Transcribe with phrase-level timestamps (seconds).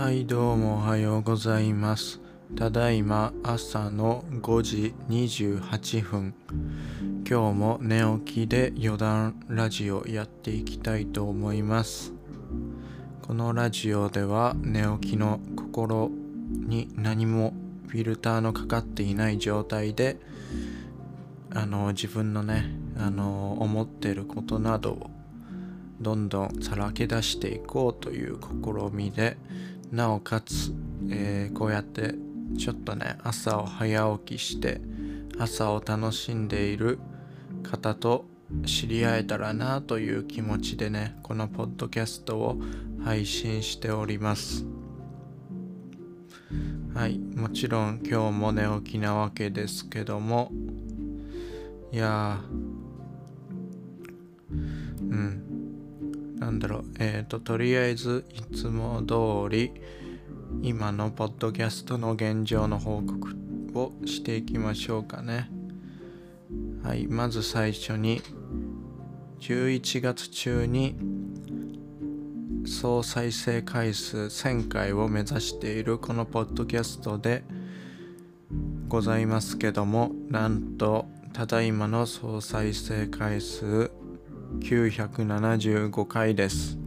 [0.00, 2.20] はいどうもおはようございます。
[2.56, 6.34] ただいま朝の5時28分。
[7.28, 12.14] 今日も寝起きで余談ラジオやっていきたいと思います。
[13.20, 16.10] このラジオでは寝起きの心
[16.48, 17.52] に何も
[17.88, 20.16] フィルターのかかっていない状態で
[21.50, 25.10] あの自分のねあの思ってることなどを
[26.00, 29.36] どんどんさらけ出していこうという試みで
[29.90, 30.72] なおかつ、
[31.10, 32.14] えー、こうやって
[32.58, 34.80] ちょっとね朝を早起きして
[35.38, 36.98] 朝を楽しんでいる
[37.62, 38.24] 方と
[38.66, 42.60] 知り合えたらなという気持ちでねこのポッドキャストを
[43.04, 44.66] 配信しております。
[46.94, 50.50] はいもちろん今日も寝起きなわけですけども
[51.92, 52.40] いや
[54.50, 55.49] うん。
[56.50, 59.70] なんだろう、えっ、ー、と、とりあえず、いつも通り、
[60.62, 63.36] 今のポッドキャストの現状の報告
[63.78, 65.48] をしていきましょうかね。
[66.82, 68.20] はい、まず最初に、
[69.38, 70.96] 11月中に、
[72.66, 77.44] 総再生回数1000回を目指しているこのポッドキャストで
[78.88, 83.92] ございますけども、なんと、ただいまの総再生回数
[84.60, 86.78] 975回です。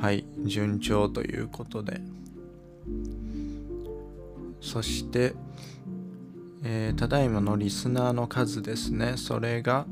[0.00, 2.00] はい、順調ということで。
[4.60, 5.34] そして、
[6.64, 9.86] えー、ただいまのリスナーの数ですね、それが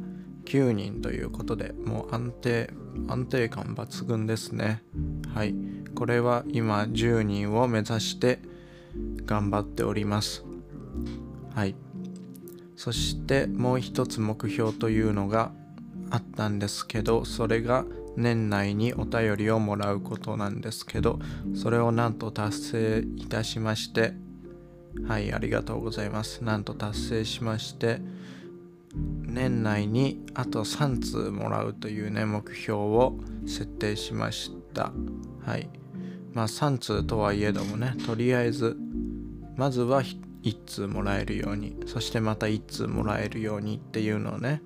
[0.47, 2.71] 9人ということで、もう安定、
[3.07, 4.83] 安定感抜群ですね。
[5.35, 5.55] はい、
[5.95, 8.41] これは今10人を目指して
[9.25, 10.45] 頑張っております。
[11.55, 11.77] はい。
[12.77, 15.53] そしてもう一つ目標というのが
[16.15, 17.85] あったんですけどそれが
[18.17, 21.19] 年内にお便りをもらうことなんですけど
[21.57, 24.15] それをなんと達成いたしまして
[25.09, 26.45] はいありがとうございます。
[26.45, 28.01] なんと達成しまして
[28.95, 34.93] 年内にあと3通もらうというね目標を設定しました。
[35.45, 35.69] はい。
[36.33, 38.77] まあ3通とはいえどもねとりあえず
[39.57, 40.05] まずは
[40.45, 44.63] 1通もらえるようにそしてまた1通もらえるようにっていうのをね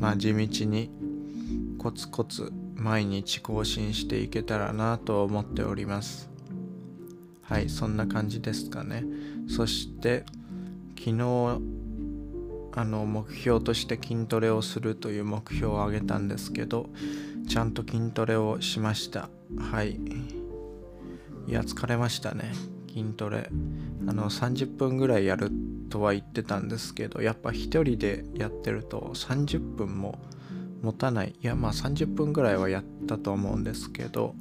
[0.00, 0.90] まあ地道に
[1.78, 6.30] コツコツ毎日更新していけたらなと思っております。
[7.42, 9.04] はいそんな感じですかね。
[9.48, 10.24] そして
[10.98, 11.60] 昨日
[12.72, 16.88] あの目標として筋トレをするという目標を挙げたんですけど
[17.48, 19.28] ちゃんと筋トレをしました。
[19.58, 19.98] はい。
[21.48, 22.52] いや疲れましたね。
[22.88, 23.50] 筋トレ。
[24.06, 25.50] あの30分ぐらいやる
[25.90, 30.18] とは言ってたんですけどやっぱ一人でやってると30分も
[30.82, 31.34] 持たない。
[31.38, 34.34] いやまあ30分ぐらいはやったと思うんですけど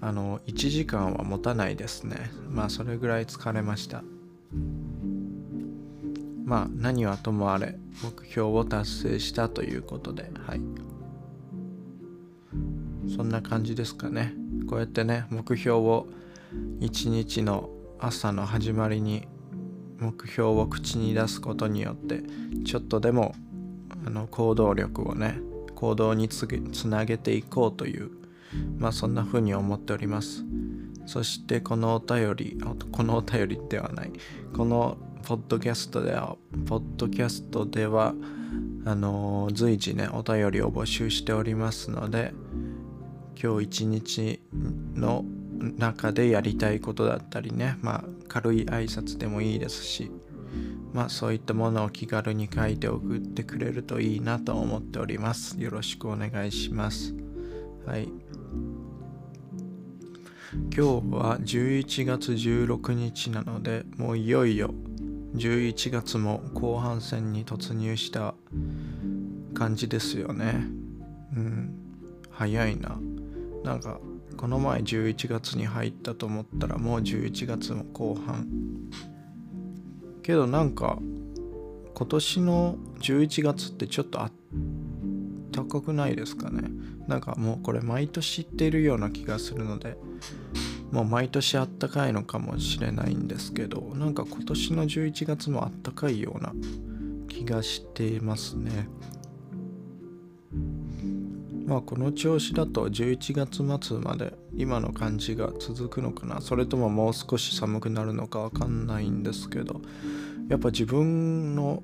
[0.00, 2.30] あの1時間は持たないですね。
[2.48, 4.04] まあそれぐらい疲れました。
[6.44, 10.60] まあ何はともあれ目標を達成したということではい。
[13.16, 14.34] そんな感じですかね。
[14.68, 16.06] こうやってね目標を
[16.80, 19.26] 一日の朝の始まりに
[20.02, 22.22] 目標を口に出すことによって
[22.64, 23.34] ちょっとでも
[24.04, 25.38] あの行動力をね
[25.76, 28.10] 行動につなげていこうという
[28.78, 30.44] まあそんな風に思っております。
[31.06, 32.58] そしてこのお便り
[32.92, 34.12] このお便りではない。
[34.56, 36.36] このポッドキャストでは
[36.66, 38.14] ポッドキャストでは
[38.84, 42.32] あの随時ねお便りを募集しておりますので
[43.40, 44.40] 今日一日
[44.94, 45.24] の
[45.62, 50.10] 中でやりたいことだったりねまあ軽い挨拶でもいいですし
[50.92, 55.58] まあそういったものを気軽に書いて送ってくれるといいなと思っております。
[55.58, 57.14] よろしくお願いします。
[57.86, 58.08] はい。
[60.52, 64.74] 今日は11月16日なのでもういよいよ
[65.34, 68.34] 11月も後半戦に突入した
[69.54, 70.66] 感じですよね。
[71.34, 71.74] うん。
[72.30, 72.98] 早いな。
[73.64, 73.98] なんか
[74.36, 78.48] この前11月に入ったと思ったらもう11月も後半。
[80.22, 80.98] けどなんか
[81.94, 84.32] 今年の11月ってちょっとあっ
[85.52, 86.70] たかくないですかね。
[87.06, 89.96] なんかもうこれ毎年言ってるような気がするので
[90.90, 96.52] もう毎年あったかいのかもしれないんですけどなんか今年の11月もあったかいような
[97.28, 98.88] 気がしていますね。
[101.72, 106.42] まあこの調子だと11月末まで今の感じが続くのかな。
[106.42, 109.80] それとももう少し寒くなるのかわかんないんですけど
[110.50, 111.82] やっぱ自分の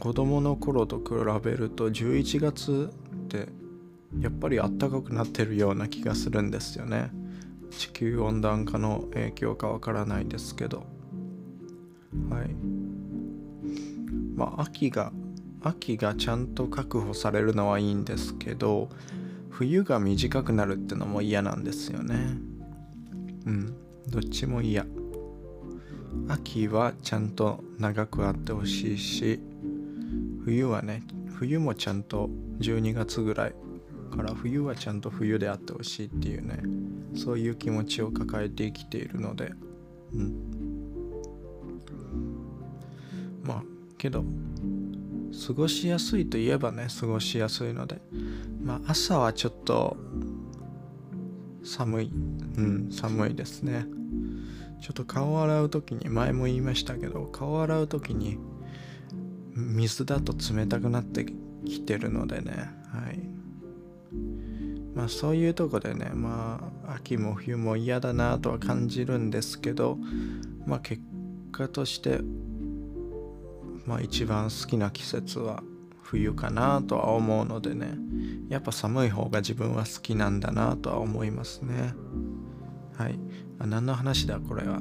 [0.00, 1.04] 子供の頃と比
[1.42, 3.48] べると11月って
[4.20, 7.10] やっぱりあったかくなってるような気がするんですよね。
[7.70, 10.84] 地球温暖化の影響かわからないですけど。
[12.28, 12.54] はい。
[14.36, 15.10] まあ秋が
[15.62, 18.90] 秋がちゃんと確保されるのはいいんですけど
[19.62, 22.16] 冬が短くなるってのも嫌なんですよね。
[23.46, 23.76] うん。
[24.08, 24.84] どっちも嫌。
[26.28, 29.40] 秋はちゃんと長くあってほしいし
[30.44, 31.02] 冬はね
[31.34, 32.28] 冬もちゃんと
[32.58, 33.54] 12月ぐらい
[34.14, 36.62] から冬はちゃんと冬であってほしいっていうね
[37.14, 39.52] そういう気持ちを抱えて生きているので。
[40.12, 40.34] うん。
[43.44, 43.62] まあ
[43.96, 44.24] けど
[45.46, 48.00] 過ごしやすいといえばね過ごしやすいので
[48.62, 49.96] まあ朝はちょっと
[51.64, 52.10] 寒い。
[52.56, 53.86] うん寒いですね。
[54.80, 58.38] ちょっと顔を洗う時に前も言いましたけど顔を洗う時に
[59.54, 61.24] 水だと冷たくなって
[61.64, 62.70] きてるのでね。
[62.88, 63.20] はい。
[64.94, 69.98] まあそういうとこでねまあ秋も冬も嫌だなとは感じるんですけど
[70.66, 71.00] まあ結
[71.50, 72.20] 果として
[73.86, 75.62] まあ一番好きな季節は
[76.12, 77.94] 冬かなとは思うのでね
[78.50, 81.94] やっぱ寒い方が自分は好きなんだなとは思いますね。
[82.98, 83.18] はい。
[83.58, 84.78] あ何の話だこれは？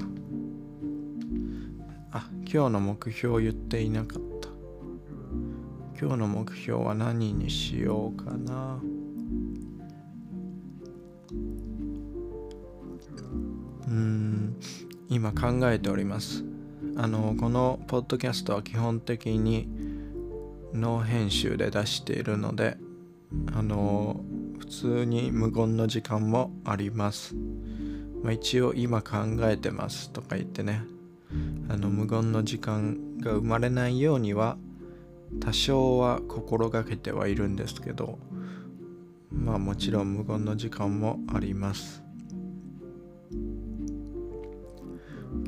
[2.12, 4.50] あ今日の目標を言っていなかった。
[5.98, 8.82] 今日の目標は何にしようかな。
[13.88, 14.58] うん。
[15.08, 16.44] 今考えております。
[16.98, 19.70] あのこのポッドキャストは基本的に
[20.74, 22.78] ノー編集で出しているので
[23.54, 24.22] あの
[24.60, 27.36] 普通に無言の時間もあります、
[28.24, 30.84] まあ、一応今考えてますとか言ってね。
[31.70, 34.58] あの無言の時間が生まれないようには
[35.40, 38.20] 多少は心がけてはいるんですけど
[39.32, 42.04] まあもちろん無言の時間もあります。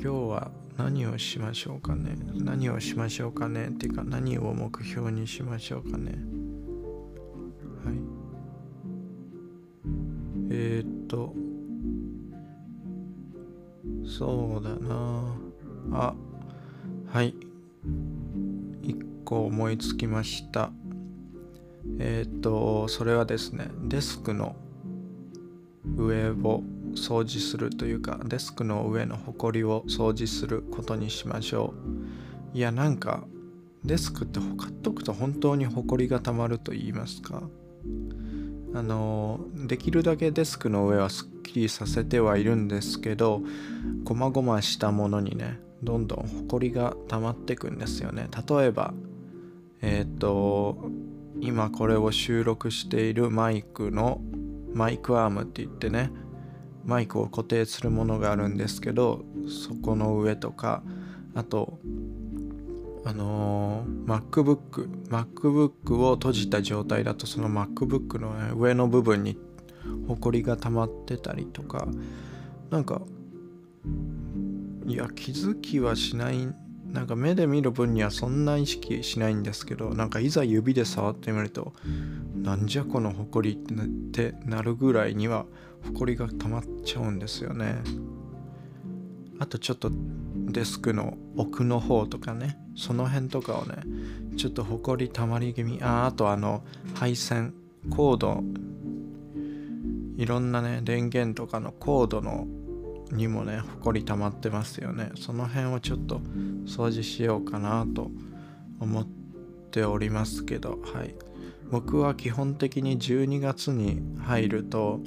[0.02, 2.16] 今日は何をしましょうかね？
[2.34, 3.68] 何をしましょうかね？
[3.68, 6.12] っていうか何を目標にしましょうかね？
[7.84, 7.94] はい。
[10.50, 11.34] えー、っと。
[14.06, 15.36] そうだな。
[15.92, 16.14] あ。
[17.06, 17.34] はい。
[18.82, 20.70] 一個思いつきました。
[21.98, 24.56] えー、っとそれはですねデスクの
[25.96, 26.62] 上を
[26.94, 31.74] 掃除するというかデスクの上のホコリを掃除することにしましょ
[32.54, 32.56] う。
[32.56, 33.24] いやなんか
[33.84, 37.42] デスクってほかっとくと本当にホコリがたまると言いますか。
[38.74, 43.40] あのできるだけデスクの上はすっきりさせてはいるんですけど
[44.02, 48.28] ごまごましたものにねどんどんホコリが溜まってくんですよね。
[48.48, 48.94] 例えば
[49.80, 50.90] えっ、ー、と
[51.40, 54.20] 今これを収録しているマイクの
[54.72, 56.10] マイクアームって言ってね
[56.84, 60.82] マイクを固定するものがあるんですけどそこの上とか
[61.34, 61.78] あと
[63.06, 69.38] あのー、MacBook MacBook を閉じた状態だとその MacBook の、ね、上の部分に
[70.08, 71.86] ホコリが溜まってたりとか
[72.70, 73.02] なんか
[74.86, 76.48] いや気づきはしない
[76.94, 81.72] なんか目で見る分にはそんな意識しないんですけどなんかいざ指で触ってみると
[82.36, 83.56] なんじゃこのホコリっ
[84.12, 85.46] てなるぐらいには
[85.86, 87.82] ホコリが溜まっちゃうんですよね。
[89.38, 89.90] あとちょっと
[90.46, 93.76] デスクの奥の方とかねその辺とかをね
[94.36, 96.62] ちょっとホコリ溜まり気味ああとあの
[96.94, 97.54] 配線
[97.90, 98.42] コード
[100.16, 102.46] いろんなね電源とかのコードの
[103.10, 105.10] にもねほこり溜まってますよね。
[105.16, 106.20] その辺をちょっと
[106.66, 108.10] 掃除しようかなと
[108.80, 109.06] 思っ
[109.70, 111.14] ておりますけどはい。
[111.70, 115.00] 僕は基本的に12月に入ると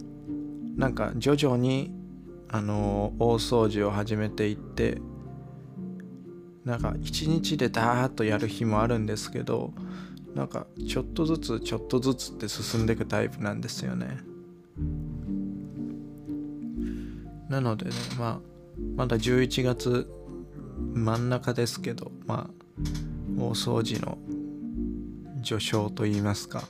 [0.78, 1.92] なんか徐々に
[2.50, 5.02] あの大掃除を始めていって
[6.64, 9.74] なんか一日でダーッとやる日もあるんですけど
[10.36, 14.20] なんかちょっとずつちょっとずつって進んでいくタイプなんですよね。
[17.50, 18.40] なのでねまあ
[18.96, 20.08] まだ11月
[20.94, 22.68] 真ん中ですけどまあ
[23.40, 24.18] 大掃除の
[25.44, 26.64] 序章といいますか。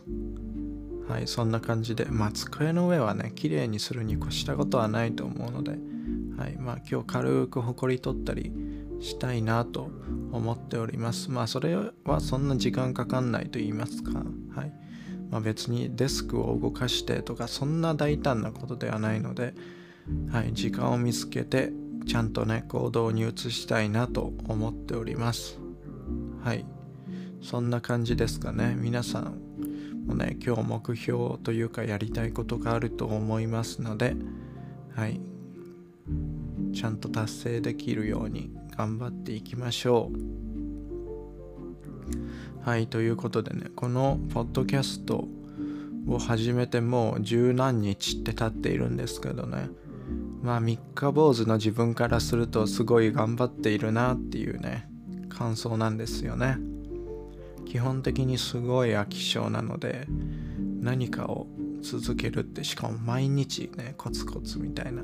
[1.07, 5.71] はいそんな感じでまあ机の上はね綺麗にするに越したことはないと思うので
[6.37, 8.51] はいまあ今日軽くほこり取ったり
[8.99, 9.89] したいなと
[10.31, 11.29] 思っております。
[11.31, 14.23] まあそれはそんな時間かかんないと言いますか
[14.55, 14.73] はい。
[15.29, 19.53] まあ別にデスクを動かしてとかそんな大胆なことではないので
[20.31, 21.71] はい、時間を見つけて
[22.05, 25.59] ちゃんとね行動に移したいなと思っております。
[26.43, 26.65] はい。
[27.41, 29.46] そんな感じですかね皆さん。
[30.07, 34.15] もね今日目標というかやりたいことがあると思いますので
[34.95, 35.21] はい。
[36.73, 40.17] ちゃんと達成できるように頑張っていきましょう。
[42.67, 45.27] はいということでねこのポッドキャスト
[46.07, 49.69] を始めてもう十何日って経っているんですけどね
[50.41, 54.89] まあ三日坊主の自分からするとすごい頑張っているなっていうね
[55.29, 56.57] 感想なんですよね。
[57.67, 60.07] 基本的にすごい飽き性なので
[60.79, 61.47] 何かを
[61.81, 65.03] 続けるってしかも毎日ねコツコツみたいな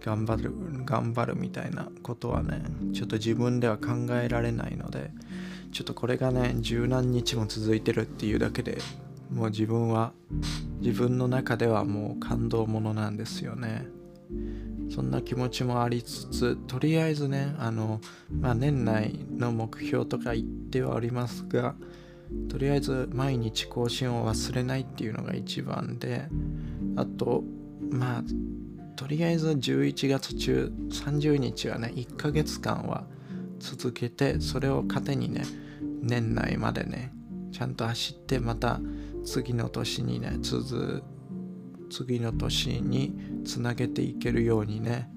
[0.00, 0.52] 頑張る
[0.84, 2.62] 頑張るみたいなことはね
[2.94, 5.10] ちょっと自分では考えられないので
[5.72, 8.78] ちょっとこれがね十何日も続いてるっていうだけで
[9.32, 10.12] もう自分は
[10.80, 13.86] 自分の中ではもう感動ものなんですよね。
[14.90, 18.00] そんな気持ちもありつつとりあえずねあの、
[18.40, 21.74] まあ、年内の目標とか言ってはおりますが
[22.48, 26.28] とりあえず毎日更新を忘れないっていうのが一番で
[26.96, 27.44] あと
[27.90, 28.22] まあ
[28.96, 33.04] とりあえず11月中30日はね1ヶ月間は
[33.58, 35.44] 続けてそれを糧にね
[36.02, 37.12] 年内までね
[37.52, 38.80] ちゃんと走ってまた
[39.24, 41.02] 次の年にね続
[41.90, 45.10] 次の年につなげていけるようにね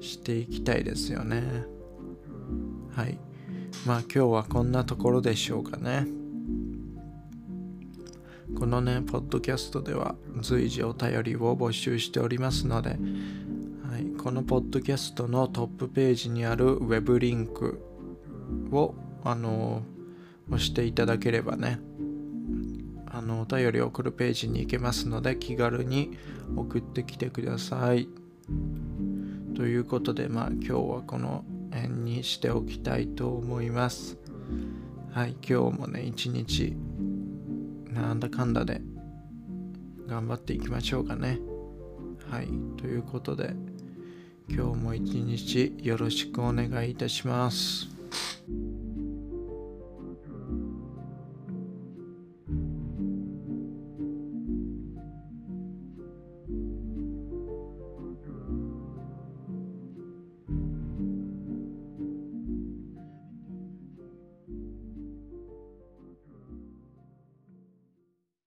[0.00, 1.42] していきたいですよね。
[2.94, 3.18] はい。
[3.86, 6.06] まあ今日はこんなところでしょうかね。
[8.58, 12.96] このねポッドキャストでは随時お便りを募集しておりますので、は
[13.98, 17.80] い、このポッドキャストのトップページにあるウェブリンク
[18.72, 19.82] をあの
[20.48, 21.78] 押していただければね
[23.18, 26.16] あのお便りを送るページに行けますので気軽に
[26.56, 28.08] 送ってきてください。
[29.56, 34.16] ということでまあ今日はこの辺にしておきたいと思います。
[35.10, 36.76] はい、今日もね一日
[37.92, 38.80] なんだかんだで
[40.06, 41.40] 頑張っていきましょうかね。
[42.30, 43.56] はい、ということで
[44.48, 47.97] 今日も一日よろしくお願いいたします。